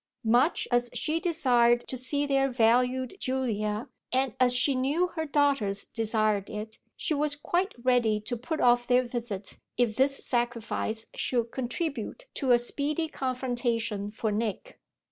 [0.25, 5.85] Much as she desired to see their valued Julia, and as she knew her daughters
[5.93, 11.51] desired it, she was quite ready to put off their visit if this sacrifice should
[11.51, 14.79] contribute to a speedy confrontation for Nick.